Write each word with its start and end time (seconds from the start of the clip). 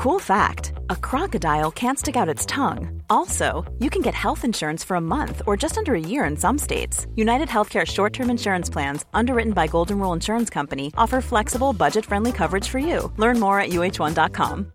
Cool 0.00 0.18
fact 0.18 0.72
a 0.88 0.96
crocodile 0.96 1.70
can't 1.70 1.98
stick 1.98 2.16
out 2.16 2.34
its 2.34 2.46
tongue. 2.46 3.02
Also, 3.10 3.70
you 3.80 3.90
can 3.90 4.00
get 4.00 4.14
health 4.14 4.46
insurance 4.46 4.82
for 4.82 4.94
a 4.94 5.00
month 5.00 5.42
or 5.46 5.58
just 5.58 5.76
under 5.76 5.94
a 5.94 6.00
year 6.00 6.24
in 6.24 6.38
some 6.38 6.56
states. 6.56 7.06
United 7.16 7.48
Healthcare 7.48 7.86
short 7.86 8.14
term 8.14 8.30
insurance 8.30 8.70
plans, 8.70 9.04
underwritten 9.12 9.52
by 9.52 9.66
Golden 9.66 9.98
Rule 9.98 10.14
Insurance 10.14 10.48
Company, 10.48 10.90
offer 10.96 11.20
flexible, 11.20 11.74
budget 11.74 12.06
friendly 12.06 12.32
coverage 12.32 12.66
for 12.66 12.78
you. 12.78 13.12
Learn 13.18 13.38
more 13.38 13.60
at 13.60 13.72
uh1.com. 13.72 14.72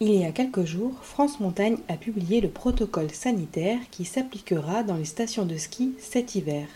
Il 0.00 0.12
y 0.12 0.24
a 0.24 0.32
quelques 0.32 0.64
jours, 0.64 0.94
France 1.00 1.38
Montagne 1.38 1.78
a 1.88 1.96
publié 1.96 2.40
le 2.40 2.48
protocole 2.48 3.12
sanitaire 3.12 3.78
qui 3.92 4.04
s'appliquera 4.04 4.82
dans 4.82 4.96
les 4.96 5.04
stations 5.04 5.46
de 5.46 5.56
ski 5.56 5.94
cet 6.00 6.34
hiver. 6.34 6.66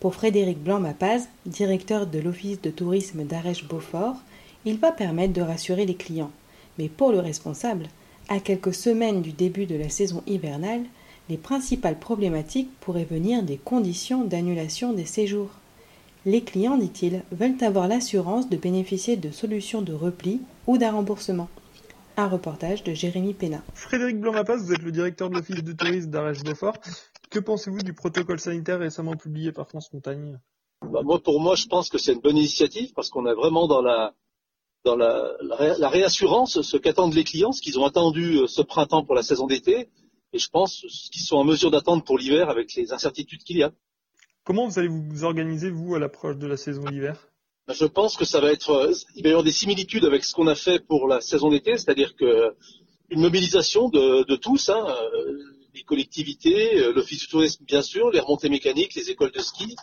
Pour 0.00 0.14
Frédéric 0.14 0.62
Blanc-Mapaz, 0.62 1.28
directeur 1.46 2.06
de 2.06 2.18
l'Office 2.18 2.60
de 2.60 2.70
tourisme 2.70 3.24
d'Arèche-Beaufort, 3.24 4.16
il 4.66 4.76
va 4.78 4.92
permettre 4.92 5.32
de 5.32 5.40
rassurer 5.40 5.86
les 5.86 5.94
clients. 5.94 6.30
Mais 6.78 6.88
pour 6.88 7.12
le 7.12 7.20
responsable, 7.20 7.86
à 8.28 8.38
quelques 8.38 8.74
semaines 8.74 9.22
du 9.22 9.32
début 9.32 9.64
de 9.64 9.76
la 9.76 9.88
saison 9.88 10.22
hivernale, 10.26 10.82
les 11.30 11.38
principales 11.38 11.98
problématiques 11.98 12.70
pourraient 12.80 13.06
venir 13.08 13.42
des 13.42 13.56
conditions 13.56 14.24
d'annulation 14.24 14.92
des 14.92 15.06
séjours. 15.06 15.50
Les 16.26 16.42
clients, 16.42 16.76
dit-il, 16.76 17.22
veulent 17.32 17.56
avoir 17.62 17.88
l'assurance 17.88 18.50
de 18.50 18.56
bénéficier 18.56 19.16
de 19.16 19.30
solutions 19.30 19.80
de 19.80 19.94
repli 19.94 20.42
ou 20.66 20.76
d'un 20.76 20.92
remboursement. 20.92 21.48
Un 22.18 22.28
reportage 22.28 22.82
de 22.82 22.94
Jérémy 22.94 23.32
Pénat. 23.32 23.62
Frédéric 23.74 24.20
Blanc-Mapaz, 24.20 24.62
vous 24.62 24.72
êtes 24.72 24.82
le 24.82 24.92
directeur 24.92 25.30
de 25.30 25.36
l'Office 25.36 25.62
de 25.62 25.72
tourisme 25.72 26.10
d'Arèche-Beaufort. 26.10 26.78
Que 27.36 27.40
pensez-vous 27.42 27.82
du 27.82 27.92
protocole 27.92 28.40
sanitaire 28.40 28.78
récemment 28.78 29.14
publié 29.14 29.52
par 29.52 29.68
France 29.68 29.92
Montagne 29.92 30.40
bah, 30.80 31.02
moi, 31.04 31.22
Pour 31.22 31.38
moi, 31.38 31.54
je 31.54 31.66
pense 31.66 31.90
que 31.90 31.98
c'est 31.98 32.14
une 32.14 32.20
bonne 32.20 32.38
initiative 32.38 32.94
parce 32.94 33.10
qu'on 33.10 33.26
est 33.26 33.34
vraiment 33.34 33.68
dans 33.68 33.82
la, 33.82 34.14
dans 34.86 34.96
la, 34.96 35.36
la, 35.42 35.88
réassurance, 35.90 36.62
ce 36.62 36.76
qu'attendent 36.78 37.12
les 37.12 37.24
clients, 37.24 37.52
ce 37.52 37.60
qu'ils 37.60 37.78
ont 37.78 37.84
attendu 37.84 38.38
euh, 38.38 38.46
ce 38.46 38.62
printemps 38.62 39.04
pour 39.04 39.14
la 39.14 39.22
saison 39.22 39.46
d'été, 39.46 39.90
et 40.32 40.38
je 40.38 40.48
pense 40.48 40.86
ce 40.88 41.10
qu'ils 41.10 41.20
sont 41.20 41.36
en 41.36 41.44
mesure 41.44 41.70
d'attendre 41.70 42.02
pour 42.04 42.16
l'hiver 42.16 42.48
avec 42.48 42.74
les 42.74 42.94
incertitudes 42.94 43.42
qu'il 43.42 43.58
y 43.58 43.62
a. 43.62 43.70
Comment 44.44 44.66
vous 44.66 44.78
allez 44.78 44.88
vous 44.88 45.24
organiser, 45.24 45.68
vous, 45.68 45.94
à 45.94 45.98
l'approche 45.98 46.38
de 46.38 46.46
la 46.46 46.56
saison 46.56 46.84
d'hiver 46.84 47.28
bah, 47.66 47.74
Je 47.78 47.84
pense 47.84 48.16
que 48.16 48.24
ça 48.24 48.40
va 48.40 48.50
être, 48.50 48.70
euh, 48.70 48.94
il 49.14 49.24
va 49.24 49.28
y 49.28 49.32
avoir 49.32 49.44
des 49.44 49.52
similitudes 49.52 50.06
avec 50.06 50.24
ce 50.24 50.32
qu'on 50.32 50.46
a 50.46 50.54
fait 50.54 50.78
pour 50.78 51.06
la 51.06 51.20
saison 51.20 51.50
d'été, 51.50 51.76
c'est-à-dire 51.76 52.16
que 52.16 52.54
une 53.10 53.20
mobilisation 53.20 53.90
de, 53.90 54.24
de 54.24 54.36
tous, 54.36 54.70
hein, 54.70 54.86
euh, 54.88 55.55
les 55.76 55.82
collectivités, 55.82 56.78
euh, 56.80 56.92
l'office 56.92 57.20
du 57.20 57.28
tourisme 57.28 57.64
bien 57.64 57.82
sûr, 57.82 58.10
les 58.10 58.20
remontées 58.20 58.48
mécaniques, 58.48 58.94
les 58.94 59.10
écoles 59.10 59.30
de 59.30 59.40
ski, 59.40 59.76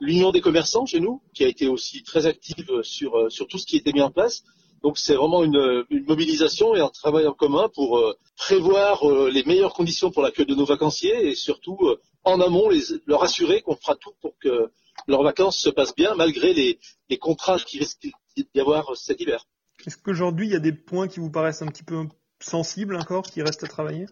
l'union 0.00 0.32
des 0.32 0.40
commerçants 0.40 0.86
chez 0.86 0.98
nous, 0.98 1.22
qui 1.34 1.44
a 1.44 1.48
été 1.48 1.68
aussi 1.68 2.02
très 2.02 2.26
active 2.26 2.82
sur, 2.82 3.16
euh, 3.16 3.28
sur 3.28 3.46
tout 3.46 3.58
ce 3.58 3.66
qui 3.66 3.76
était 3.76 3.92
mis 3.92 4.02
en 4.02 4.10
place. 4.10 4.44
Donc 4.82 4.98
c'est 4.98 5.14
vraiment 5.14 5.44
une, 5.44 5.84
mobilisation 6.06 6.74
et 6.74 6.80
un 6.80 6.88
travail 6.88 7.26
en 7.26 7.32
commun 7.32 7.68
pour 7.74 7.98
euh, 7.98 8.14
prévoir 8.36 9.02
les 9.30 9.42
meilleures 9.44 9.74
conditions 9.74 10.10
pour 10.10 10.22
l'accueil 10.22 10.46
de 10.46 10.54
nos 10.54 10.66
vacanciers 10.66 11.28
et 11.28 11.34
surtout 11.34 11.78
en 12.24 12.40
amont 12.40 12.68
leur 13.06 13.22
assurer 13.22 13.62
qu'on 13.62 13.74
fera 13.74 13.96
tout 13.96 14.12
pour 14.20 14.36
que 14.38 14.70
leurs 15.08 15.22
vacances 15.22 15.58
se 15.58 15.70
passent 15.70 15.94
bien 15.94 16.14
malgré 16.14 16.52
les, 16.52 16.78
les 17.08 17.16
contraintes 17.16 17.64
qui 17.64 17.78
risquent 17.78 18.08
d'y 18.36 18.60
avoir 18.60 18.94
cet 18.96 19.20
hiver. 19.20 19.46
Est-ce 19.86 19.96
qu'aujourd'hui 19.96 20.46
il 20.46 20.52
y 20.52 20.56
a 20.56 20.60
des 20.60 20.72
points 20.74 21.08
qui 21.08 21.20
vous 21.20 21.30
paraissent 21.30 21.62
un 21.62 21.68
petit 21.68 21.82
peu 21.82 22.04
sensibles 22.38 22.96
encore, 22.96 23.24
qui 23.24 23.42
restent 23.42 23.64
à 23.64 23.68
travailler? 23.68 24.06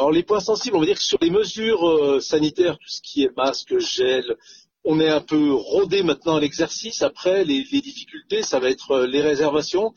Alors 0.00 0.12
les 0.12 0.22
points 0.22 0.40
sensibles, 0.40 0.76
on 0.76 0.80
va 0.80 0.86
dire 0.86 0.96
que 0.96 1.02
sur 1.02 1.18
les 1.20 1.28
mesures 1.28 1.86
euh, 1.86 2.20
sanitaires, 2.20 2.78
tout 2.78 2.88
ce 2.88 3.02
qui 3.02 3.22
est 3.22 3.36
masque, 3.36 3.78
gel, 3.80 4.34
on 4.82 4.98
est 4.98 5.10
un 5.10 5.20
peu 5.20 5.52
rodé 5.52 6.02
maintenant 6.02 6.36
à 6.36 6.40
l'exercice. 6.40 7.02
Après, 7.02 7.44
les, 7.44 7.64
difficultés, 7.64 8.42
ça 8.42 8.60
va 8.60 8.70
être 8.70 8.92
euh, 8.92 9.06
les 9.06 9.20
réservations, 9.20 9.92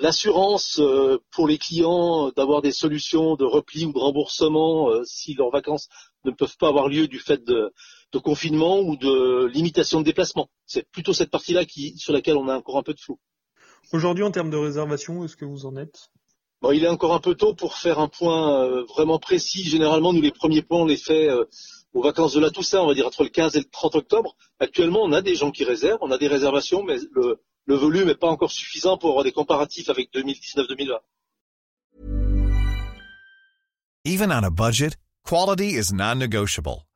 l'assurance 0.00 0.78
euh, 0.80 1.18
pour 1.30 1.46
les 1.46 1.58
clients 1.58 2.30
d'avoir 2.34 2.62
des 2.62 2.72
solutions 2.72 3.36
de 3.36 3.44
repli 3.44 3.84
ou 3.84 3.92
de 3.92 3.98
remboursement 3.98 4.88
si 5.04 5.34
leurs 5.34 5.50
vacances 5.50 5.90
ne 6.24 6.30
peuvent 6.30 6.56
pas 6.56 6.68
avoir 6.68 6.88
lieu 6.88 7.06
du 7.06 7.18
fait 7.18 7.44
de, 7.44 7.70
confinement 8.24 8.80
ou 8.80 8.96
de 8.96 9.44
limitation 9.48 10.00
de 10.00 10.06
déplacement. 10.06 10.48
C'est 10.64 10.88
plutôt 10.90 11.12
cette 11.12 11.30
partie-là 11.30 11.64
sur 11.98 12.14
laquelle 12.14 12.38
on 12.38 12.48
a 12.48 12.56
encore 12.56 12.78
un 12.78 12.82
peu 12.82 12.94
de 12.94 13.00
flou. 13.00 13.20
Aujourd'hui, 13.92 14.24
en 14.24 14.30
termes 14.30 14.50
de 14.50 14.56
réservation, 14.56 15.22
est-ce 15.22 15.36
que 15.36 15.44
vous 15.44 15.66
en 15.66 15.76
êtes? 15.76 16.08
Il 16.72 16.84
est 16.84 16.88
encore 16.88 17.14
un 17.14 17.20
peu 17.20 17.34
tôt 17.34 17.54
pour 17.54 17.76
faire 17.76 17.98
un 17.98 18.08
point 18.08 18.62
euh, 18.62 18.84
vraiment 18.84 19.18
précis. 19.18 19.64
Généralement, 19.64 20.12
nous, 20.12 20.22
les 20.22 20.30
premiers 20.30 20.62
points, 20.62 20.80
on 20.80 20.86
les 20.86 20.96
fait 20.96 21.28
euh, 21.28 21.44
aux 21.92 22.02
vacances 22.02 22.32
de 22.32 22.40
la 22.40 22.50
Toussaint, 22.50 22.80
on 22.80 22.86
va 22.86 22.94
dire 22.94 23.06
entre 23.06 23.22
le 23.22 23.28
15 23.28 23.56
et 23.56 23.60
le 23.60 23.66
30 23.70 23.96
octobre. 23.96 24.36
Actuellement, 24.60 25.02
on 25.02 25.12
a 25.12 25.20
des 25.20 25.34
gens 25.34 25.50
qui 25.50 25.64
réservent, 25.64 25.98
on 26.00 26.10
a 26.10 26.18
des 26.18 26.28
réservations, 26.28 26.82
mais 26.82 26.96
le, 27.12 27.40
le 27.66 27.74
volume 27.74 28.06
n'est 28.06 28.14
pas 28.14 28.28
encore 28.28 28.50
suffisant 28.50 28.98
pour 28.98 29.10
avoir 29.10 29.24
des 29.24 29.32
comparatifs 29.32 29.88
avec 29.88 30.12
2019-2020. 30.14 30.98
Even 34.06 34.30
on 34.30 34.44
a 34.44 34.50
budget, 34.50 34.96
quality 35.24 35.76
is 35.76 35.92
non-negotiable. 35.92 36.84